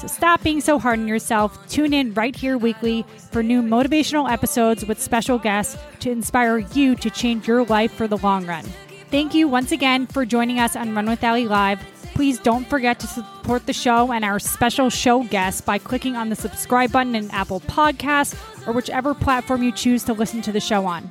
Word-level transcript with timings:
So 0.00 0.06
stop 0.06 0.42
being 0.42 0.62
so 0.62 0.78
hard 0.78 0.98
on 0.98 1.06
yourself. 1.06 1.68
Tune 1.68 1.92
in 1.92 2.14
right 2.14 2.34
here 2.34 2.56
weekly 2.56 3.04
for 3.30 3.42
new 3.42 3.60
motivational 3.60 4.30
episodes 4.30 4.86
with 4.86 4.98
special 4.98 5.38
guests 5.38 5.76
to 6.00 6.10
inspire 6.10 6.58
you 6.58 6.94
to 6.96 7.10
change 7.10 7.46
your 7.46 7.64
life 7.66 7.92
for 7.92 8.08
the 8.08 8.16
long 8.16 8.46
run. 8.46 8.64
Thank 9.10 9.34
you 9.34 9.46
once 9.46 9.72
again 9.72 10.06
for 10.06 10.24
joining 10.24 10.58
us 10.58 10.74
on 10.74 10.94
Run 10.94 11.04
with 11.04 11.22
Allie 11.22 11.46
Live. 11.46 11.80
Please 12.14 12.38
don't 12.38 12.66
forget 12.66 12.98
to 13.00 13.06
support 13.06 13.66
the 13.66 13.74
show 13.74 14.10
and 14.10 14.24
our 14.24 14.38
special 14.38 14.88
show 14.88 15.22
guests 15.24 15.60
by 15.60 15.76
clicking 15.76 16.16
on 16.16 16.30
the 16.30 16.36
subscribe 16.36 16.92
button 16.92 17.14
in 17.14 17.30
Apple 17.30 17.60
Podcasts 17.60 18.34
or 18.66 18.72
whichever 18.72 19.12
platform 19.12 19.62
you 19.62 19.70
choose 19.70 20.02
to 20.04 20.14
listen 20.14 20.40
to 20.40 20.52
the 20.52 20.60
show 20.60 20.86
on. 20.86 21.09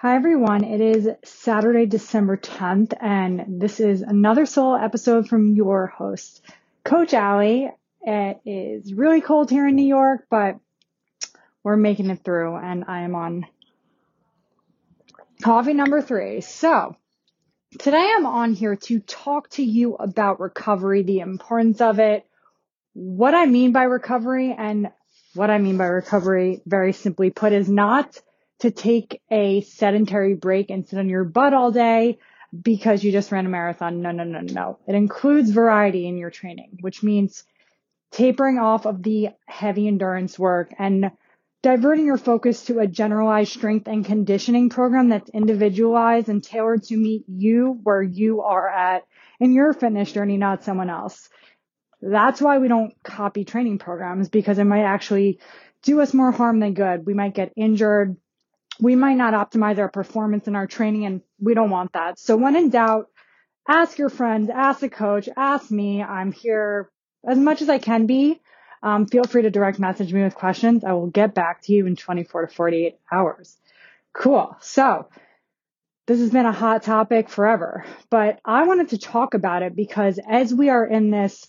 Hi, 0.00 0.14
everyone. 0.14 0.62
It 0.62 0.82
is 0.82 1.08
Saturday, 1.24 1.86
December 1.86 2.36
10th, 2.36 2.92
and 3.00 3.62
this 3.62 3.80
is 3.80 4.02
another 4.02 4.44
solo 4.44 4.74
episode 4.74 5.26
from 5.26 5.54
your 5.54 5.86
host, 5.86 6.42
Coach 6.84 7.14
Allie. 7.14 7.70
It 8.02 8.40
is 8.44 8.92
really 8.92 9.22
cold 9.22 9.48
here 9.48 9.66
in 9.66 9.74
New 9.74 9.86
York, 9.86 10.26
but 10.28 10.58
we're 11.64 11.78
making 11.78 12.10
it 12.10 12.22
through, 12.22 12.56
and 12.56 12.84
I 12.86 13.04
am 13.04 13.14
on 13.14 13.46
coffee 15.42 15.72
number 15.72 16.02
three. 16.02 16.42
So, 16.42 16.94
today 17.78 18.12
I'm 18.18 18.26
on 18.26 18.52
here 18.52 18.76
to 18.76 19.00
talk 19.00 19.48
to 19.52 19.64
you 19.64 19.94
about 19.94 20.40
recovery, 20.40 21.04
the 21.04 21.20
importance 21.20 21.80
of 21.80 22.00
it, 22.00 22.26
what 22.92 23.34
I 23.34 23.46
mean 23.46 23.72
by 23.72 23.84
recovery, 23.84 24.54
and 24.56 24.90
what 25.32 25.48
I 25.48 25.56
mean 25.56 25.78
by 25.78 25.86
recovery, 25.86 26.60
very 26.66 26.92
simply 26.92 27.30
put, 27.30 27.54
is 27.54 27.70
not 27.70 28.20
to 28.60 28.70
take 28.70 29.20
a 29.30 29.60
sedentary 29.62 30.34
break 30.34 30.70
and 30.70 30.86
sit 30.86 30.98
on 30.98 31.08
your 31.08 31.24
butt 31.24 31.54
all 31.54 31.70
day 31.70 32.18
because 32.62 33.04
you 33.04 33.12
just 33.12 33.32
ran 33.32 33.46
a 33.46 33.48
marathon. 33.48 34.00
No, 34.00 34.10
no, 34.10 34.24
no, 34.24 34.40
no. 34.40 34.78
It 34.86 34.94
includes 34.94 35.50
variety 35.50 36.06
in 36.06 36.16
your 36.16 36.30
training, 36.30 36.78
which 36.80 37.02
means 37.02 37.44
tapering 38.12 38.58
off 38.58 38.86
of 38.86 39.02
the 39.02 39.30
heavy 39.46 39.88
endurance 39.88 40.38
work 40.38 40.72
and 40.78 41.10
diverting 41.62 42.06
your 42.06 42.16
focus 42.16 42.64
to 42.66 42.78
a 42.78 42.86
generalized 42.86 43.52
strength 43.52 43.88
and 43.88 44.04
conditioning 44.04 44.70
program 44.70 45.08
that's 45.08 45.28
individualized 45.30 46.28
and 46.28 46.42
tailored 46.42 46.82
to 46.84 46.96
meet 46.96 47.24
you 47.28 47.78
where 47.82 48.02
you 48.02 48.42
are 48.42 48.68
at 48.68 49.04
in 49.40 49.52
your 49.52 49.72
fitness 49.72 50.12
journey, 50.12 50.36
not 50.36 50.64
someone 50.64 50.88
else. 50.88 51.28
That's 52.00 52.40
why 52.40 52.58
we 52.58 52.68
don't 52.68 52.94
copy 53.02 53.44
training 53.44 53.78
programs 53.78 54.28
because 54.28 54.58
it 54.58 54.64
might 54.64 54.84
actually 54.84 55.40
do 55.82 56.00
us 56.00 56.14
more 56.14 56.30
harm 56.30 56.60
than 56.60 56.74
good. 56.74 57.04
We 57.04 57.14
might 57.14 57.34
get 57.34 57.52
injured 57.56 58.16
we 58.80 58.96
might 58.96 59.16
not 59.16 59.34
optimize 59.34 59.78
our 59.78 59.88
performance 59.88 60.48
in 60.48 60.56
our 60.56 60.66
training 60.66 61.06
and 61.06 61.22
we 61.40 61.54
don't 61.54 61.70
want 61.70 61.92
that. 61.92 62.18
So 62.18 62.36
when 62.36 62.56
in 62.56 62.70
doubt, 62.70 63.08
ask 63.68 63.98
your 63.98 64.08
friends, 64.08 64.50
ask 64.50 64.80
the 64.80 64.88
coach, 64.88 65.28
ask 65.36 65.70
me. 65.70 66.02
I'm 66.02 66.32
here 66.32 66.90
as 67.26 67.38
much 67.38 67.62
as 67.62 67.68
I 67.68 67.78
can 67.78 68.06
be. 68.06 68.40
Um, 68.82 69.06
feel 69.06 69.24
free 69.24 69.42
to 69.42 69.50
direct 69.50 69.78
message 69.78 70.12
me 70.12 70.22
with 70.22 70.34
questions. 70.34 70.84
I 70.84 70.92
will 70.92 71.08
get 71.08 71.34
back 71.34 71.62
to 71.62 71.72
you 71.72 71.86
in 71.86 71.96
24 71.96 72.46
to 72.46 72.54
48 72.54 72.98
hours. 73.10 73.56
Cool. 74.12 74.56
So 74.60 75.08
this 76.06 76.20
has 76.20 76.30
been 76.30 76.46
a 76.46 76.52
hot 76.52 76.82
topic 76.82 77.28
forever, 77.28 77.84
but 78.10 78.38
I 78.44 78.64
wanted 78.64 78.90
to 78.90 78.98
talk 78.98 79.34
about 79.34 79.62
it 79.62 79.74
because 79.74 80.20
as 80.28 80.54
we 80.54 80.68
are 80.68 80.86
in 80.86 81.10
this 81.10 81.44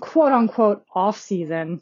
quote 0.00 0.32
unquote 0.32 0.84
off 0.94 1.18
season, 1.18 1.80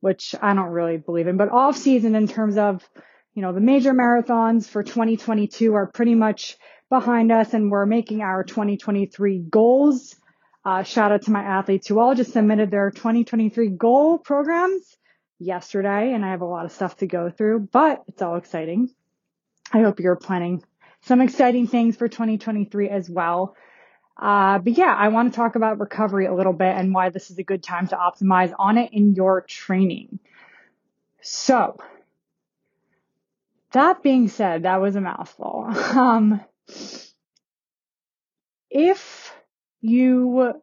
which 0.00 0.34
I 0.40 0.54
don't 0.54 0.70
really 0.70 0.98
believe 0.98 1.26
in, 1.26 1.36
but 1.36 1.50
off 1.50 1.76
season 1.76 2.14
in 2.14 2.28
terms 2.28 2.56
of 2.58 2.88
you 3.34 3.42
know, 3.42 3.52
the 3.52 3.60
major 3.60 3.92
marathons 3.92 4.68
for 4.68 4.82
2022 4.82 5.74
are 5.74 5.86
pretty 5.86 6.14
much 6.14 6.56
behind 6.88 7.32
us 7.32 7.54
and 7.54 7.70
we're 7.70 7.86
making 7.86 8.20
our 8.20 8.44
2023 8.44 9.38
goals. 9.38 10.14
Uh, 10.64 10.82
shout 10.82 11.12
out 11.12 11.22
to 11.22 11.30
my 11.30 11.42
athletes 11.42 11.88
who 11.88 11.98
all 11.98 12.14
just 12.14 12.32
submitted 12.32 12.70
their 12.70 12.90
2023 12.90 13.70
goal 13.70 14.18
programs 14.18 14.96
yesterday 15.38 16.12
and 16.12 16.24
I 16.24 16.30
have 16.30 16.42
a 16.42 16.46
lot 16.46 16.66
of 16.66 16.72
stuff 16.72 16.98
to 16.98 17.06
go 17.06 17.30
through, 17.30 17.68
but 17.72 18.02
it's 18.06 18.20
all 18.20 18.36
exciting. 18.36 18.90
I 19.72 19.80
hope 19.80 20.00
you're 20.00 20.16
planning 20.16 20.62
some 21.02 21.20
exciting 21.20 21.66
things 21.66 21.96
for 21.96 22.08
2023 22.08 22.90
as 22.90 23.08
well. 23.08 23.56
Uh, 24.20 24.58
but 24.58 24.76
yeah, 24.76 24.94
I 24.94 25.08
want 25.08 25.32
to 25.32 25.36
talk 25.36 25.56
about 25.56 25.80
recovery 25.80 26.26
a 26.26 26.34
little 26.34 26.52
bit 26.52 26.76
and 26.76 26.94
why 26.94 27.08
this 27.08 27.30
is 27.30 27.38
a 27.38 27.42
good 27.42 27.62
time 27.62 27.88
to 27.88 27.96
optimize 27.96 28.52
on 28.58 28.76
it 28.76 28.90
in 28.92 29.14
your 29.14 29.40
training. 29.40 30.18
So 31.22 31.78
that 33.72 34.02
being 34.02 34.28
said, 34.28 34.62
that 34.62 34.80
was 34.80 34.96
a 34.96 35.00
mouthful. 35.00 35.68
Um, 35.92 36.40
if 38.70 39.34
you 39.82 40.54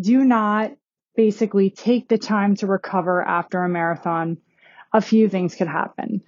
do 0.00 0.24
not 0.24 0.72
basically 1.14 1.70
take 1.70 2.08
the 2.08 2.18
time 2.18 2.56
to 2.56 2.66
recover 2.66 3.22
after 3.22 3.62
a 3.62 3.68
marathon, 3.68 4.38
a 4.92 5.00
few 5.00 5.28
things 5.28 5.54
could 5.54 5.68
happen. 5.68 6.22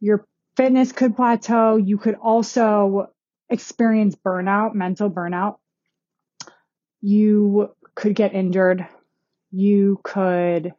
Your 0.00 0.26
fitness 0.56 0.92
could 0.92 1.16
plateau. 1.16 1.76
You 1.76 1.96
could 1.96 2.16
also 2.16 3.10
experience 3.48 4.14
burnout, 4.16 4.74
mental 4.74 5.10
burnout. 5.10 5.56
You 7.00 7.74
could 7.94 8.14
get 8.14 8.34
injured. 8.34 8.86
You 9.50 10.00
could 10.02 10.74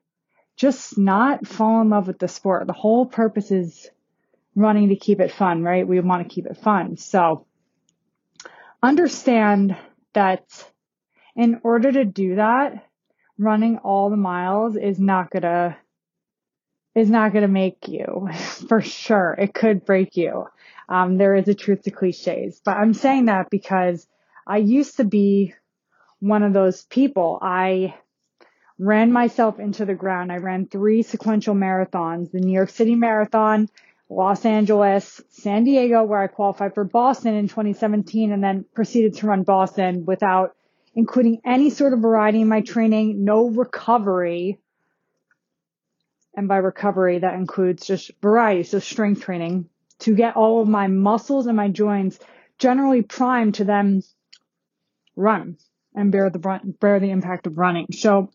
just 0.57 0.97
not 0.97 1.47
fall 1.47 1.81
in 1.81 1.89
love 1.89 2.07
with 2.07 2.19
the 2.19 2.27
sport. 2.27 2.67
The 2.67 2.73
whole 2.73 3.05
purpose 3.05 3.49
is 3.51 3.89
running 4.59 4.89
to 4.89 4.95
keep 4.95 5.19
it 5.19 5.31
fun, 5.31 5.63
right? 5.63 5.87
We 5.87 5.99
want 5.99 6.27
to 6.27 6.33
keep 6.33 6.45
it 6.45 6.57
fun. 6.57 6.97
So 6.97 7.45
understand 8.83 9.77
that 10.13 10.43
in 11.35 11.61
order 11.63 11.91
to 11.91 12.05
do 12.05 12.35
that, 12.35 12.85
running 13.37 13.77
all 13.77 14.09
the 14.09 14.17
miles 14.17 14.75
is 14.75 14.99
not 14.99 15.29
gonna, 15.31 15.77
is 16.95 17.09
not 17.09 17.33
gonna 17.33 17.47
make 17.47 17.87
you 17.87 18.29
for 18.67 18.81
sure. 18.81 19.35
It 19.37 19.53
could 19.53 19.85
break 19.85 20.17
you. 20.17 20.47
Um, 20.89 21.17
there 21.17 21.35
is 21.35 21.47
a 21.47 21.53
truth 21.53 21.83
to 21.83 21.91
cliches, 21.91 22.61
but 22.65 22.75
I'm 22.77 22.93
saying 22.93 23.25
that 23.25 23.49
because 23.49 24.07
I 24.45 24.57
used 24.57 24.97
to 24.97 25.03
be 25.03 25.53
one 26.19 26.43
of 26.43 26.53
those 26.53 26.83
people. 26.85 27.39
I 27.41 27.93
ran 28.79 29.11
myself 29.11 29.59
into 29.59 29.85
the 29.85 29.93
ground. 29.93 30.31
I 30.31 30.37
ran 30.37 30.65
three 30.65 31.03
sequential 31.03 31.53
marathons, 31.53 32.31
the 32.31 32.39
New 32.39 32.53
York 32.53 32.69
City 32.69 32.95
Marathon, 32.95 33.69
Los 34.09 34.43
Angeles, 34.43 35.21
San 35.29 35.63
Diego, 35.63 36.03
where 36.03 36.19
I 36.19 36.27
qualified 36.27 36.73
for 36.73 36.83
Boston 36.83 37.35
in 37.35 37.47
2017 37.47 38.31
and 38.31 38.43
then 38.43 38.65
proceeded 38.73 39.15
to 39.15 39.27
run 39.27 39.43
Boston 39.43 40.05
without 40.05 40.55
including 40.95 41.41
any 41.45 41.69
sort 41.69 41.93
of 41.93 41.99
variety 41.99 42.41
in 42.41 42.47
my 42.47 42.61
training, 42.61 43.23
no 43.23 43.47
recovery. 43.49 44.57
And 46.35 46.47
by 46.47 46.57
recovery, 46.57 47.19
that 47.19 47.35
includes 47.35 47.85
just 47.85 48.11
variety, 48.21 48.63
so 48.63 48.79
strength 48.79 49.21
training 49.21 49.69
to 49.99 50.15
get 50.15 50.35
all 50.35 50.61
of 50.61 50.67
my 50.67 50.87
muscles 50.87 51.45
and 51.45 51.55
my 51.55 51.67
joints 51.67 52.17
generally 52.57 53.03
primed 53.03 53.55
to 53.55 53.63
then 53.63 54.01
run 55.15 55.57
and 55.93 56.11
bear 56.11 56.29
the 56.29 56.39
bear 56.79 56.99
the 56.99 57.11
impact 57.11 57.45
of 57.45 57.57
running. 57.57 57.87
So 57.91 58.31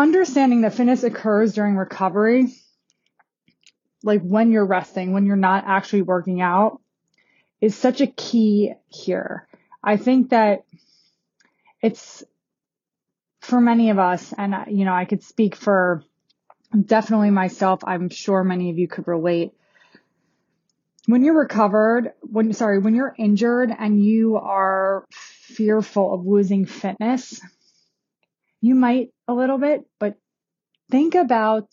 understanding 0.00 0.62
that 0.62 0.72
fitness 0.72 1.02
occurs 1.02 1.52
during 1.52 1.76
recovery, 1.76 2.54
like 4.02 4.22
when 4.22 4.50
you're 4.50 4.64
resting, 4.64 5.12
when 5.12 5.26
you're 5.26 5.36
not 5.36 5.64
actually 5.66 6.02
working 6.02 6.40
out, 6.40 6.80
is 7.60 7.76
such 7.76 8.00
a 8.00 8.06
key 8.06 8.72
here. 8.88 9.46
I 9.84 9.98
think 9.98 10.30
that 10.30 10.64
it's 11.82 12.24
for 13.40 13.60
many 13.60 13.90
of 13.90 13.98
us, 13.98 14.32
and 14.36 14.54
you 14.68 14.86
know, 14.86 14.94
I 14.94 15.04
could 15.04 15.22
speak 15.22 15.54
for 15.54 16.02
definitely 16.86 17.30
myself. 17.30 17.80
I'm 17.86 18.08
sure 18.08 18.42
many 18.42 18.70
of 18.70 18.78
you 18.78 18.88
could 18.88 19.06
relate. 19.06 19.52
When 21.06 21.24
you're 21.24 21.38
recovered, 21.38 22.12
when, 22.20 22.52
sorry, 22.54 22.78
when 22.78 22.94
you're 22.94 23.14
injured 23.18 23.70
and 23.76 24.02
you 24.02 24.36
are 24.36 25.06
fearful 25.10 26.14
of 26.14 26.26
losing 26.26 26.64
fitness, 26.64 27.40
you 28.60 28.74
might 28.74 29.10
a 29.26 29.34
little 29.34 29.58
bit, 29.58 29.86
but 29.98 30.16
think 30.90 31.14
about 31.14 31.68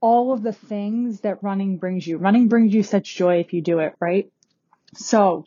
all 0.00 0.32
of 0.32 0.42
the 0.42 0.52
things 0.52 1.20
that 1.20 1.42
running 1.42 1.78
brings 1.78 2.06
you. 2.06 2.18
Running 2.18 2.48
brings 2.48 2.72
you 2.72 2.82
such 2.82 3.16
joy 3.16 3.40
if 3.40 3.52
you 3.52 3.62
do 3.62 3.80
it, 3.80 3.94
right? 4.00 4.30
So 4.94 5.46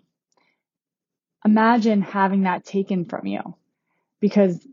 imagine 1.46 2.02
having 2.02 2.44
that 2.44 2.66
taken 2.66 3.06
from 3.06 3.26
you 3.26 3.56
because 4.20 4.66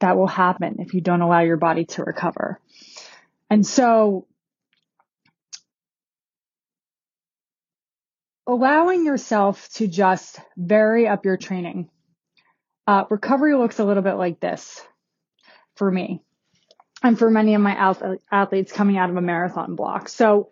that 0.00 0.16
will 0.16 0.26
happen 0.26 0.76
if 0.80 0.94
you 0.94 1.00
don't 1.00 1.22
allow 1.22 1.40
your 1.40 1.56
body 1.56 1.84
to 1.86 2.04
recover. 2.04 2.60
And 3.48 3.66
so 3.66 4.26
allowing 8.46 9.06
yourself 9.06 9.68
to 9.74 9.86
just 9.86 10.40
vary 10.56 11.06
up 11.06 11.24
your 11.24 11.36
training. 11.36 11.88
Uh, 12.86 13.04
recovery 13.10 13.54
looks 13.54 13.78
a 13.78 13.84
little 13.84 14.02
bit 14.02 14.14
like 14.14 14.40
this 14.40 14.80
for 15.76 15.90
me 15.90 16.20
and 17.02 17.18
for 17.18 17.30
many 17.30 17.54
of 17.54 17.60
my 17.60 17.94
athletes 18.30 18.72
coming 18.72 18.96
out 18.96 19.10
of 19.10 19.16
a 19.16 19.20
marathon 19.20 19.76
block. 19.76 20.08
So 20.08 20.50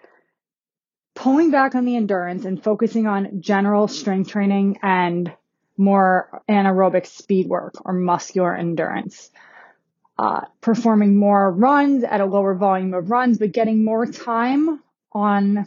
pulling 1.15 1.50
back 1.50 1.75
on 1.75 1.85
the 1.85 1.97
endurance 1.97 2.44
and 2.44 2.62
focusing 2.62 3.06
on 3.06 3.41
general 3.41 3.88
strength 3.88 4.31
training 4.31 4.79
and 4.82 5.32
more 5.77 6.43
anaerobic 6.49 7.06
speed 7.06 7.49
work 7.49 7.75
or 7.85 7.93
muscular 7.93 8.55
endurance. 8.55 9.31
Uh, 10.19 10.43
performing 10.61 11.17
more 11.17 11.50
runs 11.50 12.05
at 12.05 12.21
a 12.21 12.27
lower 12.27 12.55
volume 12.55 12.93
of 12.93 13.11
runs, 13.11 13.38
but 13.38 13.53
getting 13.53 13.82
more 13.82 14.05
time 14.05 14.82
on 15.12 15.67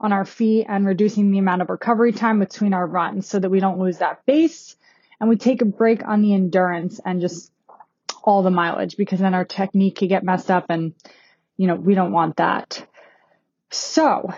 on 0.00 0.12
our 0.12 0.26
feet 0.26 0.66
and 0.68 0.84
reducing 0.84 1.30
the 1.30 1.38
amount 1.38 1.62
of 1.62 1.70
recovery 1.70 2.12
time 2.12 2.38
between 2.38 2.74
our 2.74 2.86
runs 2.86 3.26
so 3.26 3.38
that 3.38 3.48
we 3.48 3.60
don't 3.60 3.78
lose 3.78 3.98
that 3.98 4.26
base 4.26 4.76
and 5.20 5.28
we 5.28 5.36
take 5.36 5.62
a 5.62 5.66
break 5.66 6.06
on 6.06 6.22
the 6.22 6.34
endurance 6.34 7.00
and 7.04 7.20
just 7.20 7.50
all 8.22 8.42
the 8.42 8.50
mileage 8.50 8.96
because 8.96 9.20
then 9.20 9.34
our 9.34 9.44
technique 9.44 9.96
could 9.96 10.08
get 10.08 10.24
messed 10.24 10.50
up 10.50 10.66
and 10.70 10.94
you 11.56 11.66
know 11.66 11.74
we 11.74 11.94
don't 11.94 12.12
want 12.12 12.36
that. 12.36 12.86
So 13.70 14.32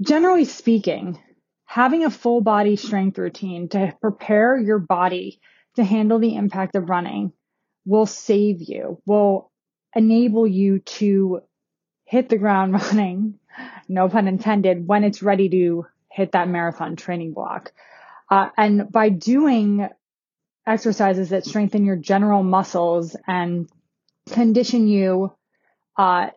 generally 0.00 0.44
speaking, 0.44 1.18
having 1.64 2.04
a 2.04 2.10
full 2.10 2.40
body 2.40 2.76
strength 2.76 3.18
routine 3.18 3.68
to 3.70 3.94
prepare 4.00 4.56
your 4.58 4.78
body 4.78 5.40
to 5.76 5.84
handle 5.84 6.18
the 6.18 6.34
impact 6.34 6.74
of 6.76 6.88
running 6.88 7.32
will 7.84 8.06
save 8.06 8.60
you, 8.60 9.00
will 9.06 9.50
enable 9.94 10.46
you 10.46 10.80
to 10.80 11.42
hit 12.04 12.28
the 12.28 12.38
ground 12.38 12.72
running, 12.82 13.38
no 13.88 14.08
pun 14.08 14.28
intended, 14.28 14.86
when 14.86 15.04
it's 15.04 15.22
ready 15.22 15.48
to 15.48 15.86
hit 16.10 16.32
that 16.32 16.48
marathon 16.48 16.96
training 16.96 17.32
block. 17.32 17.72
Uh, 18.30 18.50
and 18.56 18.90
by 18.90 19.08
doing 19.08 19.88
exercises 20.66 21.30
that 21.30 21.46
strengthen 21.46 21.84
your 21.84 21.96
general 21.96 22.42
muscles 22.42 23.16
and 23.26 23.68
condition 24.30 24.86
you, 24.86 25.32
uh, 25.96 26.28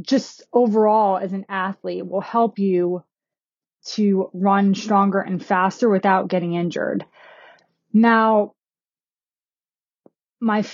just 0.00 0.42
overall 0.52 1.16
as 1.16 1.32
an 1.32 1.46
athlete 1.48 2.06
will 2.06 2.20
help 2.20 2.58
you 2.58 3.02
to 3.84 4.30
run 4.34 4.74
stronger 4.74 5.20
and 5.20 5.44
faster 5.44 5.88
without 5.88 6.28
getting 6.28 6.54
injured. 6.54 7.04
Now, 7.92 8.52
my 10.40 10.64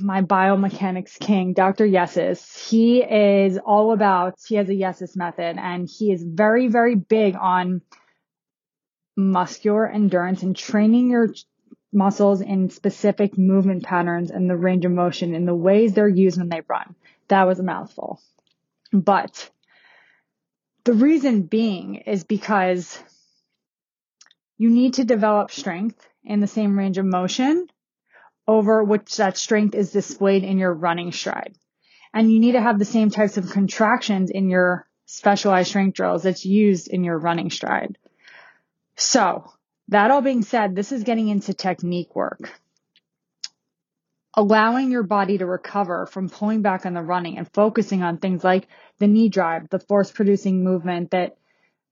my 0.00 0.22
biomechanics 0.22 1.18
king, 1.18 1.52
Dr. 1.52 1.86
Yessis, 1.86 2.68
he 2.68 3.02
is 3.02 3.58
all 3.58 3.92
about 3.92 4.34
he 4.48 4.56
has 4.56 4.68
a 4.68 4.74
Yessis 4.74 5.16
method 5.16 5.56
and 5.58 5.88
he 5.88 6.10
is 6.10 6.24
very 6.24 6.66
very 6.66 6.96
big 6.96 7.36
on 7.36 7.82
muscular 9.16 9.88
endurance 9.88 10.42
and 10.42 10.54
training 10.54 11.10
your 11.10 11.28
muscles 11.92 12.42
in 12.42 12.68
specific 12.68 13.38
movement 13.38 13.82
patterns 13.82 14.30
and 14.30 14.48
the 14.48 14.56
range 14.56 14.84
of 14.84 14.92
motion 14.92 15.34
in 15.34 15.46
the 15.46 15.54
ways 15.54 15.94
they're 15.94 16.08
used 16.08 16.38
when 16.38 16.48
they 16.48 16.60
run. 16.68 16.94
That 17.28 17.44
was 17.44 17.58
a 17.58 17.64
mouthful. 17.64 18.20
But 18.92 19.50
the 20.84 20.92
reason 20.92 21.42
being 21.42 21.96
is 21.96 22.24
because 22.24 23.02
you 24.58 24.70
need 24.70 24.94
to 24.94 25.04
develop 25.04 25.50
strength 25.50 26.06
in 26.24 26.40
the 26.40 26.46
same 26.46 26.78
range 26.78 26.98
of 26.98 27.04
motion 27.04 27.68
over 28.46 28.84
which 28.84 29.16
that 29.16 29.36
strength 29.36 29.74
is 29.74 29.90
displayed 29.90 30.44
in 30.44 30.58
your 30.58 30.72
running 30.72 31.12
stride. 31.12 31.56
And 32.14 32.32
you 32.32 32.38
need 32.38 32.52
to 32.52 32.60
have 32.60 32.78
the 32.78 32.84
same 32.84 33.10
types 33.10 33.36
of 33.36 33.50
contractions 33.50 34.30
in 34.30 34.48
your 34.48 34.86
specialized 35.06 35.68
strength 35.68 35.96
drills 35.96 36.22
that's 36.22 36.44
used 36.44 36.88
in 36.88 37.04
your 37.04 37.18
running 37.18 37.50
stride. 37.50 37.98
So 38.96 39.44
that 39.88 40.10
all 40.10 40.22
being 40.22 40.42
said, 40.42 40.74
this 40.74 40.92
is 40.92 41.04
getting 41.04 41.28
into 41.28 41.54
technique 41.54 42.14
work. 42.14 42.50
Allowing 44.34 44.90
your 44.90 45.02
body 45.02 45.38
to 45.38 45.46
recover 45.46 46.06
from 46.06 46.28
pulling 46.28 46.60
back 46.60 46.84
on 46.84 46.92
the 46.92 47.02
running 47.02 47.38
and 47.38 47.50
focusing 47.52 48.02
on 48.02 48.18
things 48.18 48.44
like 48.44 48.68
the 48.98 49.06
knee 49.06 49.28
drive, 49.28 49.68
the 49.70 49.78
force 49.78 50.10
producing 50.10 50.62
movement 50.62 51.12
that 51.12 51.38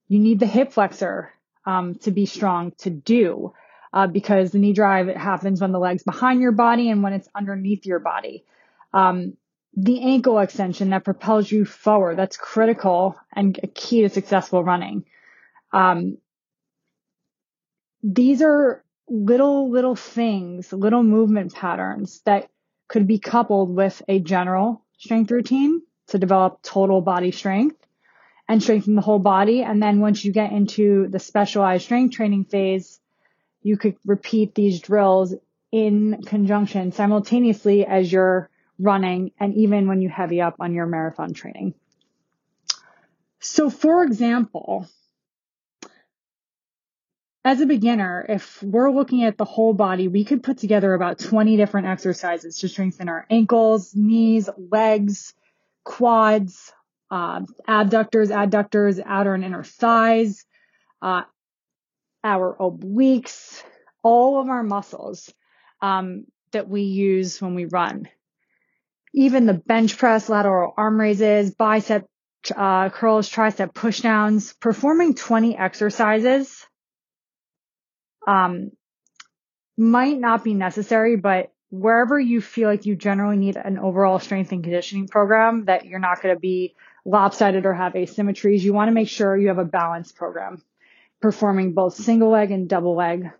you 0.08 0.18
need 0.18 0.40
the 0.40 0.46
hip 0.46 0.72
flexor 0.72 1.32
um, 1.64 1.94
to 1.96 2.10
be 2.10 2.26
strong 2.26 2.72
to 2.78 2.90
do. 2.90 3.54
Uh, 3.92 4.08
because 4.08 4.50
the 4.50 4.58
knee 4.58 4.72
drive 4.72 5.06
it 5.06 5.16
happens 5.16 5.60
when 5.60 5.70
the 5.70 5.78
leg's 5.78 6.02
behind 6.02 6.40
your 6.40 6.50
body 6.50 6.90
and 6.90 7.00
when 7.04 7.12
it's 7.12 7.28
underneath 7.32 7.86
your 7.86 8.00
body. 8.00 8.44
Um, 8.92 9.36
the 9.76 10.02
ankle 10.02 10.40
extension 10.40 10.90
that 10.90 11.04
propels 11.04 11.50
you 11.50 11.64
forward, 11.64 12.18
that's 12.18 12.36
critical 12.36 13.16
and 13.32 13.58
a 13.62 13.68
key 13.68 14.02
to 14.02 14.08
successful 14.08 14.64
running. 14.64 15.04
Um, 15.72 16.18
these 18.04 18.42
are 18.42 18.84
little, 19.08 19.70
little 19.70 19.96
things, 19.96 20.72
little 20.72 21.02
movement 21.02 21.54
patterns 21.54 22.20
that 22.26 22.50
could 22.86 23.06
be 23.06 23.18
coupled 23.18 23.74
with 23.74 24.02
a 24.08 24.20
general 24.20 24.84
strength 24.98 25.30
routine 25.30 25.80
to 26.08 26.18
develop 26.18 26.60
total 26.62 27.00
body 27.00 27.30
strength 27.30 27.76
and 28.46 28.62
strengthen 28.62 28.94
the 28.94 29.00
whole 29.00 29.18
body. 29.18 29.62
And 29.62 29.82
then 29.82 30.00
once 30.00 30.22
you 30.22 30.32
get 30.32 30.52
into 30.52 31.08
the 31.08 31.18
specialized 31.18 31.84
strength 31.84 32.14
training 32.14 32.44
phase, 32.44 33.00
you 33.62 33.78
could 33.78 33.96
repeat 34.04 34.54
these 34.54 34.80
drills 34.80 35.34
in 35.72 36.22
conjunction 36.26 36.92
simultaneously 36.92 37.86
as 37.86 38.12
you're 38.12 38.50
running 38.78 39.32
and 39.40 39.54
even 39.54 39.88
when 39.88 40.02
you 40.02 40.10
heavy 40.10 40.42
up 40.42 40.56
on 40.60 40.74
your 40.74 40.86
marathon 40.86 41.32
training. 41.32 41.72
So 43.40 43.70
for 43.70 44.04
example, 44.04 44.86
as 47.44 47.60
a 47.60 47.66
beginner, 47.66 48.24
if 48.26 48.62
we're 48.62 48.90
looking 48.90 49.24
at 49.24 49.36
the 49.36 49.44
whole 49.44 49.74
body, 49.74 50.08
we 50.08 50.24
could 50.24 50.42
put 50.42 50.58
together 50.58 50.94
about 50.94 51.18
20 51.18 51.58
different 51.58 51.86
exercises 51.86 52.58
to 52.60 52.68
strengthen 52.68 53.10
our 53.10 53.26
ankles, 53.28 53.94
knees, 53.94 54.48
legs, 54.56 55.34
quads, 55.84 56.72
uh, 57.10 57.42
abductors, 57.68 58.30
adductors, 58.30 59.00
outer 59.04 59.34
and 59.34 59.44
inner 59.44 59.62
thighs, 59.62 60.46
uh, 61.02 61.22
our 62.22 62.56
obliques, 62.58 63.62
all 64.02 64.40
of 64.40 64.48
our 64.48 64.62
muscles 64.62 65.30
um, 65.82 66.24
that 66.52 66.66
we 66.66 66.82
use 66.82 67.42
when 67.42 67.54
we 67.54 67.66
run. 67.66 68.08
Even 69.12 69.44
the 69.44 69.54
bench 69.54 69.98
press, 69.98 70.30
lateral 70.30 70.72
arm 70.78 70.98
raises, 70.98 71.54
bicep 71.54 72.06
uh, 72.56 72.88
curls, 72.88 73.30
tricep 73.30 73.74
pushdowns, 73.74 74.58
performing 74.58 75.14
20 75.14 75.58
exercises 75.58 76.66
um, 78.26 78.72
might 79.76 80.18
not 80.18 80.44
be 80.44 80.54
necessary, 80.54 81.16
but 81.16 81.52
wherever 81.70 82.18
you 82.18 82.40
feel 82.40 82.68
like 82.68 82.86
you 82.86 82.94
generally 82.94 83.36
need 83.36 83.56
an 83.56 83.78
overall 83.78 84.18
strength 84.18 84.52
and 84.52 84.62
conditioning 84.62 85.08
program 85.08 85.64
that 85.64 85.84
you're 85.84 85.98
not 85.98 86.22
going 86.22 86.34
to 86.34 86.40
be 86.40 86.74
lopsided 87.04 87.66
or 87.66 87.74
have 87.74 87.94
asymmetries, 87.94 88.60
you 88.60 88.72
want 88.72 88.88
to 88.88 88.94
make 88.94 89.08
sure 89.08 89.36
you 89.36 89.48
have 89.48 89.58
a 89.58 89.64
balanced 89.64 90.14
program 90.14 90.62
performing 91.20 91.72
both 91.72 91.94
single 91.94 92.30
leg 92.30 92.50
and 92.50 92.68
double 92.68 92.94
leg 92.94 93.30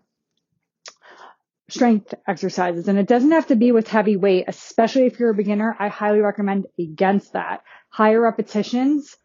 strength 1.69 2.13
exercises. 2.27 2.87
And 2.87 2.99
it 2.99 3.07
doesn't 3.07 3.31
have 3.31 3.47
to 3.47 3.55
be 3.55 3.71
with 3.71 3.87
heavy 3.87 4.17
weight, 4.17 4.45
especially 4.47 5.05
if 5.05 5.19
you're 5.19 5.31
a 5.31 5.35
beginner. 5.35 5.75
I 5.79 5.87
highly 5.87 6.19
recommend 6.19 6.67
against 6.79 7.33
that. 7.33 7.63
Higher 7.89 8.21
repetitions, 8.21 9.15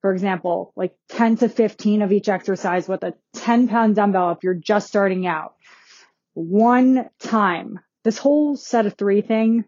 for 0.00 0.12
example, 0.12 0.72
like 0.76 0.94
10 1.10 1.38
to 1.38 1.48
15 1.48 2.02
of 2.02 2.12
each 2.12 2.28
exercise 2.28 2.88
with 2.88 3.02
a 3.02 3.14
10 3.34 3.68
pound 3.68 3.96
dumbbell 3.96 4.32
if 4.32 4.38
you're 4.42 4.54
just 4.54 4.88
starting 4.88 5.26
out. 5.26 5.54
One 6.34 7.08
time. 7.18 7.80
This 8.02 8.16
whole 8.16 8.56
set 8.56 8.86
of 8.86 8.94
three 8.94 9.20
thing, 9.20 9.64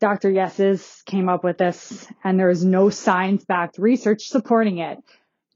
Dr. 0.00 0.30
Yessis 0.30 1.02
came 1.06 1.30
up 1.30 1.44
with 1.44 1.56
this 1.56 2.06
and 2.22 2.38
there 2.38 2.50
is 2.50 2.62
no 2.62 2.90
science 2.90 3.44
backed 3.44 3.78
research 3.78 4.28
supporting 4.28 4.78
it. 4.78 4.98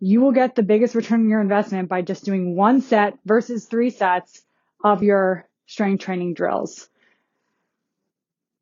You 0.00 0.22
will 0.22 0.32
get 0.32 0.54
the 0.54 0.62
biggest 0.62 0.94
return 0.94 1.20
on 1.20 1.28
your 1.28 1.42
investment 1.42 1.88
by 1.88 2.02
just 2.02 2.24
doing 2.24 2.56
one 2.56 2.80
set 2.80 3.18
versus 3.26 3.66
three 3.66 3.90
sets 3.90 4.40
of 4.82 5.02
your 5.02 5.46
strength 5.66 6.02
training 6.02 6.34
drills. 6.34 6.88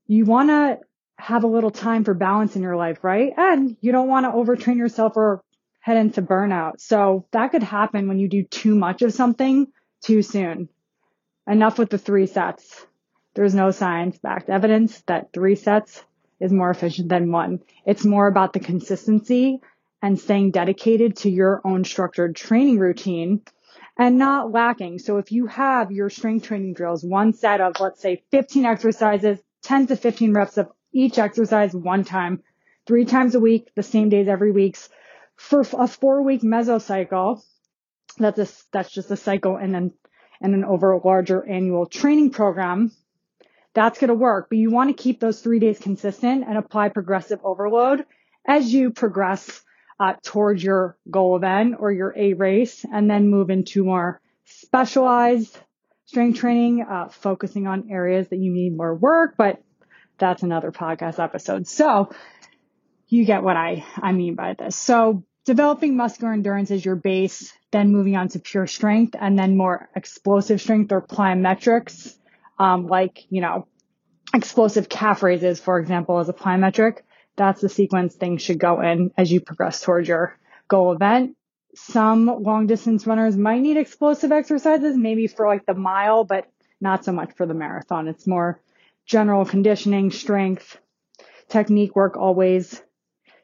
You 0.09 0.25
want 0.25 0.49
to 0.49 0.79
have 1.19 1.45
a 1.45 1.49
little 1.49 1.71
time 1.71 2.05
for 2.05 2.15
balance 2.15 2.57
in 2.57 2.63
your 2.63 2.77
life, 2.77 3.03
right? 3.03 3.33
And 3.37 3.77
you 3.81 3.93
don't 3.93 4.09
want 4.09 4.27
to 4.27 4.31
overtrain 4.31 4.77
yourself 4.77 5.17
or 5.17 5.43
head 5.81 5.97
into 5.97 6.23
burnout. 6.23 6.81
So 6.81 7.27
that 7.33 7.53
could 7.53 7.63
happen 7.63 8.09
when 8.09 8.19
you 8.19 8.29
do 8.29 8.43
too 8.45 8.75
much 8.75 9.03
of 9.03 9.13
something 9.13 9.69
too 10.03 10.23
soon. 10.23 10.69
Enough 11.47 11.79
with 11.79 11.91
the 11.91 11.99
three 11.99 12.27
sets. 12.27 12.85
There's 13.35 13.55
no 13.55 13.71
science 13.71 14.19
backed 14.19 14.49
evidence 14.49 15.01
that 15.03 15.33
three 15.33 15.55
sets 15.55 16.03
is 16.41 16.53
more 16.53 16.71
efficient 16.71 17.09
than 17.09 17.31
one. 17.31 17.61
It's 17.87 18.05
more 18.05 18.27
about 18.27 18.53
the 18.53 18.61
consistency 18.61 19.61
and 20.03 20.19
staying 20.19 20.51
dedicated 20.51 21.17
to 21.19 21.31
your 21.31 21.61
own 21.65 21.85
structured 21.85 22.37
training 22.37 22.79
routine 22.79 23.43
and 23.99 24.19
not 24.19 24.53
lacking. 24.53 24.99
So 24.99 25.19
if 25.19 25.33
you 25.33 25.47
have 25.47 25.91
your 25.91 26.11
strength 26.11 26.47
training 26.47 26.75
drills, 26.75 27.05
one 27.05 27.33
set 27.33 27.61
of, 27.61 27.75
let's 27.81 28.01
say 28.01 28.23
15 28.31 28.67
exercises, 28.67 29.39
10 29.63 29.89
to 29.89 29.97
15 29.97 30.35
reps 30.35 30.59
of 30.59 30.69
each 30.97 31.19
exercise 31.19 31.75
one 31.75 32.05
time, 32.05 32.43
three 32.87 33.05
times 33.05 33.35
a 33.35 33.41
week, 33.41 33.71
the 33.75 33.83
same 33.83 34.09
days 34.09 34.29
every 34.29 34.53
week 34.53 34.77
for 35.37 35.61
a 35.61 35.87
four 35.87 36.23
week 36.23 36.43
mesocycle. 36.43 37.43
That's 38.19 38.39
a, 38.39 38.49
that's 38.73 38.91
just 38.91 39.11
a 39.11 39.17
cycle 39.17 39.57
and 39.57 39.75
then, 39.75 39.93
and 40.41 40.53
then 40.53 40.65
over 40.65 40.93
a 40.93 41.07
larger 41.07 41.47
annual 41.47 41.87
training 41.87 42.31
program 42.31 42.93
that's 43.77 43.99
going 43.99 44.09
to 44.09 44.15
work. 44.15 44.47
But 44.49 44.57
you 44.57 44.71
want 44.71 44.89
to 44.89 45.01
keep 45.01 45.21
those 45.21 45.41
three 45.41 45.59
days 45.59 45.79
consistent 45.79 46.45
and 46.49 46.57
apply 46.57 46.89
progressive 46.89 47.41
overload 47.45 48.07
as 48.49 48.73
you 48.73 48.91
progress 48.91 49.63
uh, 50.01 50.15
towards 50.23 50.65
your 50.65 50.97
goal 51.11 51.37
event 51.37 51.77
or 51.79 51.93
your 51.93 52.15
A 52.17 52.33
race 52.33 52.87
and 52.91 53.09
then 53.09 53.29
move 53.29 53.51
into 53.51 53.85
more 53.85 54.23
specialized 54.47 55.59
strength 56.07 56.39
training, 56.39 56.87
uh, 56.89 57.09
focusing 57.09 57.67
on 57.67 57.91
areas 57.91 58.29
that 58.29 58.39
you 58.39 58.51
need 58.51 58.75
more 58.75 58.95
work, 58.95 59.35
but 59.37 59.63
that's 60.19 60.43
another 60.43 60.73
podcast 60.73 61.23
episode. 61.23 61.67
So 61.67 62.11
you 63.09 63.25
get 63.25 63.43
what 63.43 63.57
I, 63.57 63.85
I 63.97 64.13
mean 64.13 64.35
by 64.35 64.55
this. 64.55 64.77
So 64.77 65.25
developing 65.45 65.97
muscular 65.97 66.33
endurance 66.33 66.71
is 66.71 66.85
your 66.85 66.97
base, 66.97 67.53
then 67.71 67.93
moving 67.93 68.17
on 68.17 68.29
to 68.29 68.39
pure 68.39 68.67
strength 68.67 69.15
and 69.19 69.39
then 69.39 69.57
more 69.57 69.89
explosive 69.95 70.61
strength 70.61 70.93
or 70.93 71.01
plyometrics 71.01 72.17
um, 72.59 72.87
like, 72.87 73.27
you 73.31 73.41
know, 73.41 73.67
explosive 74.35 74.89
calf 74.89 75.23
raises, 75.23 75.61
for 75.61 75.79
example, 75.79 76.19
as 76.19 76.29
a 76.29 76.33
plyometric. 76.33 76.99
That's 77.37 77.61
the 77.61 77.69
sequence 77.69 78.15
things 78.15 78.43
should 78.43 78.59
go 78.59 78.81
in 78.81 79.11
as 79.17 79.31
you 79.31 79.41
progress 79.41 79.83
towards 79.83 80.09
your 80.09 80.39
goal 80.69 80.93
event. 80.93 81.37
Some 81.75 82.27
long 82.27 82.67
distance 82.67 83.07
runners 83.07 83.37
might 83.37 83.61
need 83.61 83.77
explosive 83.77 84.33
exercises, 84.33 84.97
maybe 84.97 85.27
for 85.27 85.47
like 85.47 85.67
the 85.67 85.75
mile, 85.75 86.25
but 86.25 86.47
not 86.81 87.05
so 87.05 87.13
much 87.13 87.33
for 87.37 87.47
the 87.47 87.55
marathon. 87.55 88.09
It's 88.09 88.27
more 88.27 88.61
general 89.07 89.45
conditioning, 89.45 90.11
strength, 90.11 90.79
technique 91.49 91.95
work 91.95 92.17
always, 92.17 92.83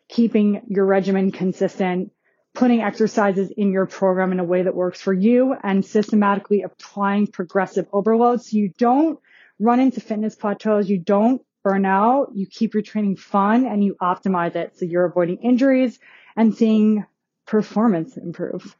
keeping 0.09 0.63
your 0.69 0.85
regimen 0.85 1.31
consistent, 1.33 2.13
putting 2.55 2.83
exercises 2.83 3.51
in 3.57 3.73
your 3.73 3.87
program 3.87 4.33
in 4.33 4.41
a 4.41 4.45
way 4.45 4.63
that 4.63 4.75
works 4.75 5.01
for 5.01 5.13
you 5.13 5.55
and 5.63 5.85
systematically 5.85 6.63
applying 6.63 7.27
progressive 7.27 7.87
overload 7.93 8.43
so 8.43 8.57
you 8.57 8.73
don't 8.77 9.19
run 9.59 9.81
into 9.81 10.01
fitness 10.01 10.35
plateaus, 10.35 10.91
you 10.91 10.99
don't 10.99 11.43
burn 11.63 11.87
out, 11.87 12.33
you 12.35 12.47
keep 12.47 12.75
your 12.75 12.83
training 12.83 13.17
fun 13.17 13.65
and 13.65 13.85
you 13.85 13.97
optimize 14.03 14.57
it 14.57 14.77
so 14.77 14.85
you're 14.85 15.05
avoiding 15.05 15.39
injuries 15.39 15.99
and 16.37 16.55
seeing 16.55 17.07
performance 17.47 18.17
improve 18.17 18.77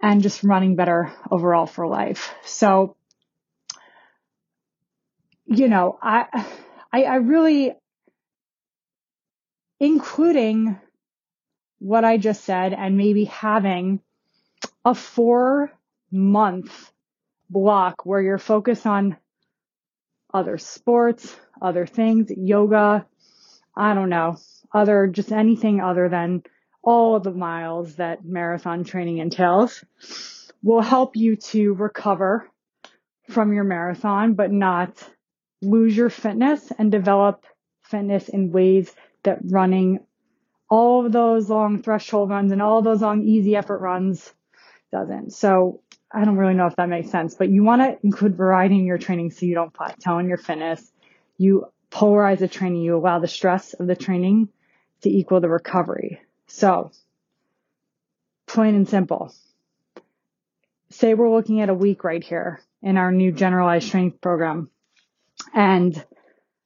and 0.00 0.22
just 0.22 0.42
running 0.42 0.74
better 0.74 1.12
overall 1.30 1.66
for 1.66 1.86
life. 1.86 2.34
So, 2.44 2.96
you 5.46 5.68
know, 5.68 5.98
I, 6.02 6.46
I, 6.92 7.04
I 7.04 7.14
really, 7.16 7.74
including 9.80 10.78
what 11.78 12.04
I 12.04 12.16
just 12.16 12.44
said 12.44 12.72
and 12.72 12.96
maybe 12.96 13.24
having 13.24 14.00
a 14.84 14.94
four 14.94 15.72
month 16.10 16.92
block 17.50 18.06
where 18.06 18.20
you're 18.20 18.38
focused 18.38 18.86
on 18.86 19.16
other 20.32 20.58
sports, 20.58 21.36
other 21.60 21.86
things, 21.86 22.30
yoga, 22.36 23.06
I 23.76 23.94
don't 23.94 24.08
know, 24.08 24.36
other, 24.72 25.06
just 25.06 25.32
anything 25.32 25.80
other 25.80 26.08
than 26.08 26.42
all 26.82 27.20
the 27.20 27.32
miles 27.32 27.96
that 27.96 28.24
marathon 28.24 28.84
training 28.84 29.18
entails 29.18 29.84
will 30.62 30.80
help 30.80 31.16
you 31.16 31.36
to 31.36 31.74
recover 31.74 32.48
from 33.28 33.52
your 33.52 33.64
marathon, 33.64 34.34
but 34.34 34.50
not 34.50 35.08
lose 35.62 35.96
your 35.96 36.10
fitness 36.10 36.70
and 36.78 36.90
develop 36.90 37.44
fitness 37.82 38.28
in 38.28 38.52
ways 38.52 38.92
that 39.22 39.38
running 39.44 40.00
all 40.68 41.04
of 41.04 41.12
those 41.12 41.48
long 41.48 41.82
threshold 41.82 42.30
runs 42.30 42.52
and 42.52 42.60
all 42.60 42.82
those 42.82 43.02
long 43.02 43.22
easy 43.22 43.56
effort 43.56 43.78
runs 43.78 44.32
doesn't. 44.90 45.32
So 45.32 45.80
I 46.10 46.24
don't 46.24 46.36
really 46.36 46.54
know 46.54 46.66
if 46.66 46.76
that 46.76 46.88
makes 46.88 47.10
sense, 47.10 47.34
but 47.34 47.48
you 47.48 47.62
want 47.62 47.82
to 47.82 47.98
include 48.02 48.36
variety 48.36 48.78
in 48.78 48.84
your 48.84 48.98
training 48.98 49.30
so 49.30 49.46
you 49.46 49.54
don't 49.54 49.72
plateau 49.72 50.18
in 50.18 50.28
your 50.28 50.38
fitness. 50.38 50.92
You 51.38 51.66
polarize 51.90 52.38
the 52.38 52.48
training. 52.48 52.82
You 52.82 52.96
allow 52.96 53.18
the 53.18 53.28
stress 53.28 53.74
of 53.74 53.86
the 53.86 53.96
training 53.96 54.48
to 55.02 55.10
equal 55.10 55.40
the 55.40 55.48
recovery. 55.48 56.20
So 56.46 56.90
plain 58.46 58.74
and 58.74 58.88
simple. 58.88 59.34
Say 60.90 61.14
we're 61.14 61.34
looking 61.34 61.60
at 61.60 61.70
a 61.70 61.74
week 61.74 62.04
right 62.04 62.22
here 62.22 62.60
in 62.82 62.96
our 62.96 63.12
new 63.12 63.32
generalized 63.32 63.88
strength 63.88 64.20
program. 64.20 64.70
And, 65.54 66.04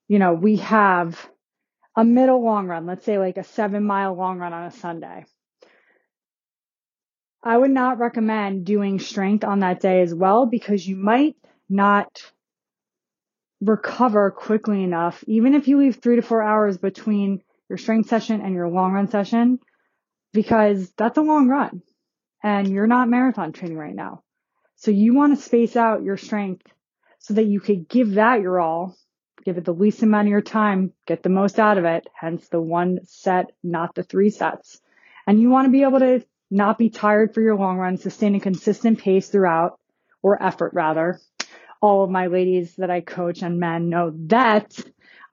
you 0.09 0.19
know, 0.19 0.35
we 0.35 0.57
have 0.57 1.29
a 1.97 2.05
middle 2.05 2.45
long 2.45 2.67
run, 2.67 2.87
let's 2.87 3.05
say 3.05 3.19
like 3.19 3.39
a 3.39 3.45
seven 3.45 3.85
mile 3.85 4.15
long 4.15 4.39
run 4.39 4.53
on 4.53 4.65
a 4.65 4.71
Sunday. 4.71 5.25
I 7.43 7.57
would 7.57 7.71
not 7.71 7.99
recommend 7.99 8.67
doing 8.67 8.99
strength 8.99 9.45
on 9.45 9.61
that 9.61 9.81
day 9.81 10.03
as 10.03 10.15
well 10.15 10.47
because 10.47 10.87
you 10.87 10.97
might 10.97 11.37
not 11.69 12.09
recover 13.61 14.31
quickly 14.31 14.83
enough, 14.83 15.25
even 15.27 15.55
if 15.55 15.69
you 15.69 15.79
leave 15.79 15.97
three 15.97 16.17
to 16.17 16.23
four 16.23 16.43
hours 16.43 16.77
between 16.77 17.41
your 17.69 17.79
strength 17.79 18.09
session 18.09 18.41
and 18.41 18.55
your 18.55 18.69
long 18.69 18.93
run 18.93 19.09
session, 19.09 19.59
because 20.33 20.93
that's 20.97 21.19
a 21.19 21.23
long 21.23 21.49
run 21.49 21.83
and 22.43 22.69
you're 22.69 22.87
not 22.87 23.09
marathon 23.09 23.53
training 23.53 23.79
right 23.79 23.95
now. 23.95 24.23
So 24.77 24.91
you 24.91 25.15
want 25.15 25.37
to 25.37 25.43
space 25.43 25.77
out 25.77 26.03
your 26.03 26.17
strength 26.17 26.67
so 27.27 27.35
that 27.35 27.47
you 27.47 27.61
could 27.61 27.89
give 27.89 28.13
that 28.13 28.41
your 28.41 28.61
all 28.61 28.97
give 29.47 29.59
it 29.59 29.65
the 29.65 29.73
least 29.73 30.03
amount 30.03 30.27
of 30.27 30.33
your 30.33 30.41
time, 30.41 30.93
get 31.07 31.23
the 31.23 31.29
most 31.29 31.61
out 31.61 31.79
of 31.79 31.85
it, 31.85 32.09
hence 32.13 32.49
the 32.49 32.61
one 32.61 32.99
set, 33.05 33.53
not 33.63 33.95
the 33.95 34.03
three 34.03 34.29
sets. 34.29 34.81
And 35.25 35.41
you 35.41 35.51
want 35.51 35.67
to 35.67 35.71
be 35.71 35.85
able 35.85 36.01
to 36.01 36.25
not 36.51 36.79
be 36.79 36.91
tired 36.91 37.33
for 37.33 37.41
your 37.41 37.55
long 37.55 37.79
run, 37.79 37.97
sustain 37.97 38.35
a 38.35 38.41
consistent 38.41 38.99
pace 38.99 39.29
throughout, 39.29 39.79
or 40.21 40.43
effort 40.43 40.73
rather. 40.75 41.21
All 41.81 42.03
of 42.03 42.11
my 42.11 42.27
ladies 42.27 42.75
that 42.77 42.91
I 42.91 43.03
coach 43.03 43.43
and 43.43 43.61
men 43.61 43.89
know 43.89 44.13
that 44.27 44.77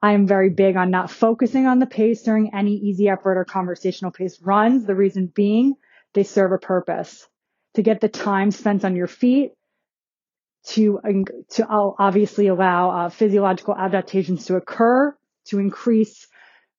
I 0.00 0.12
am 0.12 0.28
very 0.28 0.50
big 0.50 0.76
on 0.76 0.92
not 0.92 1.10
focusing 1.10 1.66
on 1.66 1.80
the 1.80 1.86
pace 1.86 2.22
during 2.22 2.54
any 2.54 2.74
easy 2.76 3.08
effort 3.08 3.36
or 3.36 3.44
conversational 3.44 4.12
pace 4.12 4.40
runs. 4.40 4.86
The 4.86 4.94
reason 4.94 5.26
being 5.26 5.74
they 6.12 6.22
serve 6.22 6.52
a 6.52 6.58
purpose 6.58 7.26
to 7.74 7.82
get 7.82 8.00
the 8.00 8.08
time 8.08 8.52
spent 8.52 8.84
on 8.84 8.94
your 8.94 9.08
feet 9.08 9.54
to, 10.68 10.98
to 11.50 11.66
obviously 11.68 12.46
allow 12.46 12.90
uh, 12.90 13.08
physiological 13.08 13.74
adaptations 13.74 14.46
to 14.46 14.56
occur, 14.56 15.16
to 15.46 15.58
increase 15.58 16.26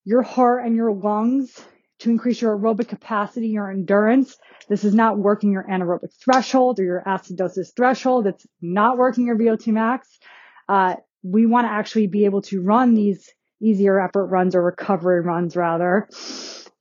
your 0.03 0.21
heart 0.21 0.65
and 0.65 0.75
your 0.75 0.91
lungs, 0.91 1.59
to 1.99 2.09
increase 2.09 2.41
your 2.41 2.57
aerobic 2.57 2.87
capacity, 2.87 3.47
your 3.47 3.69
endurance. 3.69 4.37
This 4.67 4.83
is 4.83 4.93
not 4.93 5.17
working 5.17 5.51
your 5.51 5.63
anaerobic 5.63 6.13
threshold 6.23 6.79
or 6.79 6.83
your 6.83 7.03
acidosis 7.05 7.75
threshold. 7.75 8.27
It's 8.27 8.45
not 8.61 8.97
working 8.97 9.27
your 9.27 9.37
VO2 9.37 9.67
max. 9.67 10.19
Uh, 10.67 10.95
we 11.23 11.45
want 11.45 11.65
to 11.65 11.71
actually 11.71 12.07
be 12.07 12.25
able 12.25 12.41
to 12.43 12.61
run 12.61 12.93
these 12.93 13.29
easier 13.61 13.99
effort 13.99 14.25
runs 14.27 14.55
or 14.55 14.63
recovery 14.63 15.21
runs 15.21 15.55
rather. 15.55 16.09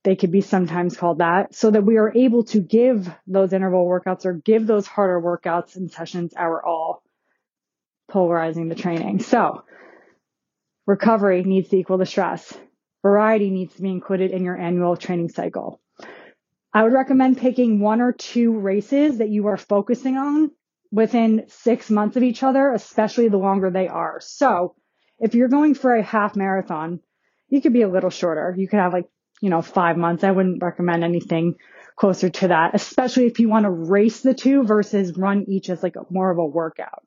They 0.05 0.15
could 0.15 0.31
be 0.31 0.41
sometimes 0.41 0.95
called 0.95 1.17
that 1.17 1.55
so 1.55 1.71
that 1.71 1.83
we 1.83 1.97
are 1.97 2.15
able 2.15 2.43
to 2.45 2.59
give 2.59 3.11
those 3.25 3.53
interval 3.53 3.87
workouts 3.87 4.25
or 4.25 4.33
give 4.33 4.67
those 4.67 4.85
harder 4.85 5.19
workouts 5.19 5.75
and 5.75 5.91
sessions 5.91 6.35
our 6.37 6.63
all 6.63 7.01
polarizing 8.07 8.69
the 8.69 8.75
training. 8.75 9.19
So 9.19 9.63
recovery 10.85 11.43
needs 11.43 11.69
to 11.69 11.77
equal 11.77 11.97
the 11.97 12.05
stress. 12.05 12.53
Variety 13.01 13.49
needs 13.49 13.73
to 13.75 13.81
be 13.81 13.89
included 13.89 14.29
in 14.29 14.43
your 14.43 14.55
annual 14.55 14.95
training 14.95 15.29
cycle. 15.29 15.81
I 16.71 16.83
would 16.83 16.93
recommend 16.93 17.39
picking 17.39 17.79
one 17.79 17.99
or 17.99 18.11
two 18.11 18.51
races 18.59 19.17
that 19.17 19.29
you 19.29 19.47
are 19.47 19.57
focusing 19.57 20.17
on 20.17 20.51
within 20.91 21.45
six 21.47 21.89
months 21.89 22.15
of 22.15 22.21
each 22.21 22.43
other, 22.43 22.71
especially 22.71 23.29
the 23.29 23.37
longer 23.37 23.71
they 23.71 23.87
are. 23.87 24.19
So 24.21 24.75
if 25.17 25.33
you're 25.33 25.47
going 25.47 25.73
for 25.73 25.95
a 25.95 26.03
half 26.03 26.35
marathon, 26.35 26.99
you 27.49 27.59
could 27.59 27.73
be 27.73 27.81
a 27.81 27.89
little 27.89 28.11
shorter. 28.11 28.53
You 28.55 28.67
could 28.67 28.79
have 28.79 28.93
like, 28.93 29.07
you 29.41 29.49
know, 29.49 29.61
five 29.61 29.97
months. 29.97 30.23
I 30.23 30.31
wouldn't 30.31 30.61
recommend 30.61 31.03
anything 31.03 31.55
closer 31.95 32.29
to 32.29 32.49
that, 32.49 32.75
especially 32.75 33.25
if 33.25 33.39
you 33.39 33.49
want 33.49 33.63
to 33.63 33.69
race 33.71 34.21
the 34.21 34.33
two 34.33 34.63
versus 34.63 35.17
run 35.17 35.45
each 35.47 35.69
as 35.69 35.81
like 35.81 35.95
more 36.09 36.31
of 36.31 36.37
a 36.37 36.45
workout. 36.45 37.03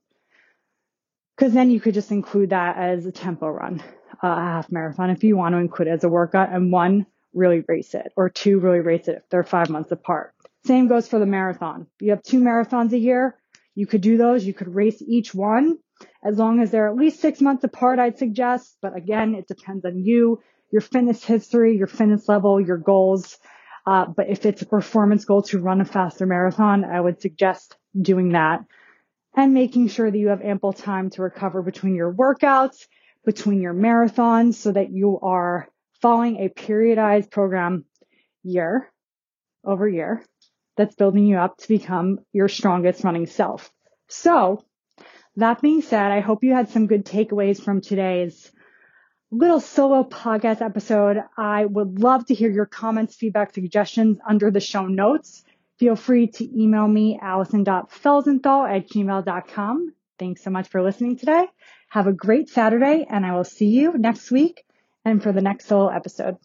Cause 1.39 1.53
then 1.53 1.71
you 1.71 1.81
could 1.81 1.95
just 1.95 2.11
include 2.11 2.51
that 2.51 2.77
as 2.77 3.07
a 3.07 3.13
tempo 3.13 3.47
run, 3.49 3.83
a 4.23 4.35
half 4.35 4.73
marathon 4.73 5.11
if 5.11 5.23
you 5.23 5.37
want 5.37 5.55
to 5.55 5.59
include 5.59 5.89
it 5.89 5.93
as 5.93 6.05
a 6.05 6.09
workout 6.09 6.53
and 6.53 6.73
one 6.73 7.07
really 7.33 7.63
race 7.69 7.95
it 7.95 8.13
or 8.17 8.29
two 8.29 8.59
really 8.59 8.81
race 8.81 9.07
it 9.07 9.19
if 9.19 9.29
they're 9.31 9.45
five 9.45 9.71
months 9.71 9.93
apart. 9.93 10.35
Same 10.67 10.89
goes 10.89 11.07
for 11.07 11.21
the 11.21 11.27
marathon. 11.27 11.87
You 12.01 12.11
have 12.11 12.23
two 12.23 12.41
marathons 12.41 12.93
a 12.93 12.99
year. 12.99 13.37
You 13.77 13.87
could 13.87 14.01
do 14.01 14.17
those. 14.17 14.45
You 14.45 14.53
could 14.53 14.75
race 14.75 15.01
each 15.01 15.33
one 15.33 15.79
as 16.23 16.37
long 16.37 16.61
as 16.61 16.71
they're 16.71 16.89
at 16.89 16.97
least 16.97 17.21
six 17.21 17.41
months 17.41 17.65
apart, 17.65 17.99
I'd 17.99 18.19
suggest. 18.19 18.77
But 18.83 18.97
again, 18.97 19.35
it 19.35 19.49
depends 19.49 19.85
on 19.85 19.99
you, 19.99 20.41
your 20.71 20.81
fitness 20.81 21.25
history, 21.25 21.77
your 21.77 21.87
fitness 21.87 22.29
level, 22.29 22.61
your 22.61 22.77
goals. 22.77 23.39
Uh, 23.87 24.07
but 24.07 24.29
if 24.29 24.45
it's 24.45 24.63
a 24.63 24.67
performance 24.67 25.25
goal 25.25 25.43
to 25.43 25.59
run 25.59 25.81
a 25.81 25.85
faster 25.85 26.27
marathon, 26.27 26.85
I 26.85 27.01
would 27.01 27.21
suggest 27.21 27.77
doing 28.01 28.33
that 28.33 28.65
and 29.35 29.55
making 29.55 29.89
sure 29.89 30.11
that 30.11 30.19
you 30.19 30.29
have 30.29 30.43
ample 30.43 30.73
time 30.73 31.11
to 31.11 31.23
recover 31.23 31.63
between 31.63 31.95
your 31.95 32.13
workouts, 32.13 32.87
between 33.25 33.61
your 33.61 33.75
marathons 33.75 34.55
so 34.55 34.73
that 34.73 34.91
you 34.91 35.19
are 35.21 35.69
following 36.03 36.37
a 36.37 36.49
periodized 36.49 37.31
program 37.31 37.85
year 38.43 38.91
over 39.65 39.89
year 39.89 40.25
that's 40.77 40.95
building 40.95 41.27
you 41.27 41.37
up 41.37 41.59
to 41.59 41.69
become 41.69 42.21
your 42.33 42.49
strongest 42.49 43.05
running 43.05 43.27
self. 43.27 43.71
So 44.09 44.65
that 45.37 45.61
being 45.61 45.83
said, 45.83 46.11
I 46.11 46.21
hope 46.21 46.45
you 46.45 46.53
had 46.53 46.69
some 46.69 46.87
good 46.87 47.05
takeaways 47.05 47.63
from 47.63 47.81
today's 47.81 48.51
little 49.31 49.61
solo 49.61 50.05
podcast 50.05 50.63
episode. 50.63 51.19
I 51.37 51.65
would 51.65 52.01
love 52.01 52.27
to 52.27 52.35
hear 52.35 52.51
your 52.51 52.67
comments, 52.67 53.15
feedback, 53.15 53.55
suggestions 53.55 54.19
under 54.27 54.51
the 54.51 54.61
show 54.61 54.87
notes. 54.87 55.45
Feel 55.79 55.97
free 55.97 56.29
to 56.29 56.61
email 56.61 56.89
me, 56.89 57.19
allison.felsenthal 57.21 58.69
at 58.69 58.89
gmail.com. 58.89 59.95
Thanks 60.19 60.43
so 60.43 60.51
much 60.51 60.69
for 60.69 60.83
listening 60.83 61.17
today. 61.17 61.47
Have 61.91 62.07
a 62.07 62.13
great 62.13 62.49
Saturday 62.49 63.07
and 63.09 63.25
I 63.25 63.35
will 63.35 63.45
see 63.45 63.69
you 63.69 63.97
next 63.97 64.31
week 64.31 64.65
and 65.05 65.23
for 65.23 65.33
the 65.33 65.41
next 65.41 65.67
solo 65.67 65.89
episode. 65.89 66.37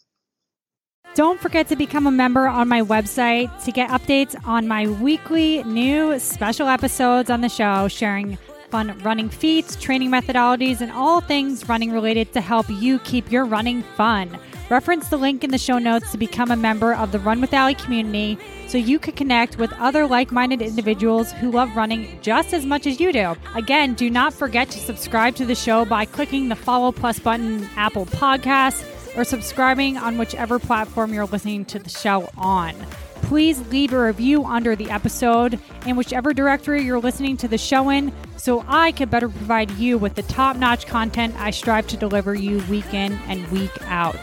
Don't 1.16 1.40
forget 1.40 1.68
to 1.68 1.75
become 1.75 2.08
a 2.08 2.12
member 2.12 2.48
on 2.48 2.68
my 2.68 2.82
website 2.82 3.63
to 3.66 3.72
get 3.72 3.90
updates 3.90 4.36
on 4.48 4.68
my 4.68 4.88
weekly 4.88 5.63
new 5.63 6.18
special 6.18 6.68
episodes 6.68 7.30
on 7.30 7.42
the 7.42 7.50
show, 7.50 7.88
sharing 7.88 8.38
fun 8.74 8.98
running 9.03 9.30
feats, 9.30 9.75
training 9.75 10.10
methodologies, 10.10 10.82
and 10.82 10.92
all 10.92 11.22
things 11.22 11.70
running 11.70 11.92
related 11.92 12.34
to 12.34 12.42
help 12.42 12.68
you 12.72 12.98
keep 13.01 13.32
your 13.32 13.46
running 13.46 13.84
fun. 13.96 14.36
Reference 14.68 15.10
the 15.10 15.18
link 15.18 15.44
in 15.44 15.51
the 15.51 15.60
show 15.60 15.77
notes 15.77 16.12
to 16.12 16.18
become 16.18 16.50
a 16.50 16.56
member 16.56 16.92
of 16.96 17.12
the 17.12 17.20
Run 17.20 17.39
with 17.39 17.53
Allie 17.53 17.75
community 17.75 18.36
so 18.68 18.80
you 18.80 18.98
can 18.98 19.13
connect 19.13 19.60
with 19.60 19.72
other 19.74 20.08
like 20.08 20.32
minded 20.32 20.60
individuals 20.60 21.32
who 21.34 21.51
love 21.51 21.75
running 21.75 22.18
just 22.24 22.51
as 22.51 22.65
much 22.65 22.88
as 22.88 23.00
you 23.00 23.13
do. 23.13 23.36
Again, 23.53 23.94
do 23.94 24.10
not 24.10 24.34
forget 24.34 24.72
to 24.72 24.80
subscribe 24.80 25.36
to 25.36 25.46
the 25.46 25.53
show 25.53 25.86
by 25.86 26.06
clicking 26.06 26.50
the 26.50 26.56
follow 26.56 26.92
plus 26.92 27.20
button 27.20 27.70
Apple 27.75 28.08
Podcasts 28.08 28.84
or 29.15 29.24
subscribing 29.24 29.98
on 29.98 30.18
whichever 30.18 30.58
platform 30.58 31.13
you're 31.13 31.27
listening 31.27 31.63
to 31.65 31.77
the 31.77 31.92
show 31.92 32.27
on. 32.39 32.74
Please 33.24 33.60
leave 33.70 33.94
a 33.94 34.06
review 34.06 34.46
under 34.46 34.75
the 34.75 34.92
episode 34.92 35.60
in 35.86 35.96
whichever 35.96 36.34
directory 36.34 36.84
you're 36.84 37.00
listening 37.00 37.36
to 37.38 37.48
the 37.48 37.58
show 37.58 37.89
in 37.89 38.13
so 38.38 38.63
I 38.68 38.92
can 38.92 39.10
better 39.10 39.30
provide 39.30 39.72
you 39.72 39.98
with 39.98 40.15
the 40.15 40.22
top 40.24 40.58
notch 40.58 40.86
content 40.86 41.34
I 41.39 41.51
strive 41.51 41.88
to 41.88 41.98
deliver 41.98 42.36
you 42.36 42.60
week 42.70 42.94
in 42.94 43.13
and 43.27 43.48
week 43.51 43.72
out. 43.89 44.20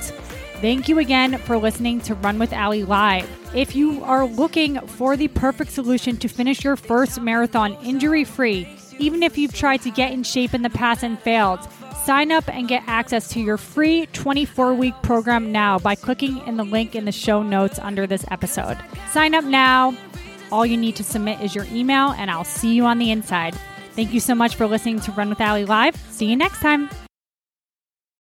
Thank 0.60 0.88
you 0.88 0.98
again 0.98 1.38
for 1.38 1.56
listening 1.56 2.02
to 2.02 2.14
Run 2.14 2.38
with 2.38 2.52
Allie 2.52 2.84
Live. 2.84 3.28
If 3.54 3.74
you 3.74 4.04
are 4.04 4.26
looking 4.26 4.78
for 4.86 5.16
the 5.16 5.28
perfect 5.28 5.72
solution 5.72 6.18
to 6.18 6.28
finish 6.28 6.62
your 6.62 6.76
first 6.76 7.20
marathon 7.20 7.78
injury 7.82 8.24
free, 8.24 8.68
even 8.98 9.22
if 9.22 9.38
you've 9.38 9.54
tried 9.54 9.80
to 9.82 9.90
get 9.90 10.12
in 10.12 10.22
shape 10.22 10.52
in 10.52 10.60
the 10.60 10.70
past 10.70 11.02
and 11.02 11.18
failed, 11.18 11.60
Sign 12.04 12.32
up 12.32 12.48
and 12.48 12.66
get 12.66 12.82
access 12.86 13.28
to 13.28 13.40
your 13.40 13.56
free 13.56 14.06
24 14.06 14.74
week 14.74 14.94
program 15.02 15.52
now 15.52 15.78
by 15.78 15.94
clicking 15.94 16.38
in 16.46 16.56
the 16.56 16.64
link 16.64 16.94
in 16.94 17.04
the 17.04 17.12
show 17.12 17.42
notes 17.42 17.78
under 17.78 18.06
this 18.06 18.24
episode. 18.30 18.78
Sign 19.10 19.34
up 19.34 19.44
now. 19.44 19.94
All 20.50 20.66
you 20.66 20.76
need 20.76 20.96
to 20.96 21.04
submit 21.04 21.40
is 21.40 21.54
your 21.54 21.66
email, 21.70 22.10
and 22.12 22.30
I'll 22.30 22.44
see 22.44 22.74
you 22.74 22.84
on 22.84 22.98
the 22.98 23.10
inside. 23.10 23.54
Thank 23.94 24.12
you 24.12 24.20
so 24.20 24.34
much 24.34 24.56
for 24.56 24.66
listening 24.66 25.00
to 25.00 25.12
Run 25.12 25.28
with 25.28 25.40
Allie 25.40 25.64
Live. 25.64 25.94
See 26.10 26.26
you 26.26 26.36
next 26.36 26.60
time. 26.60 26.88